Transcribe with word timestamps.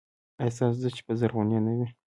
ایا 0.39 0.53
ستاسو 0.55 0.77
دښتې 0.83 1.01
به 1.05 1.13
زرغونې 1.19 1.59
نه 1.65 1.71
وي؟ 1.77 1.87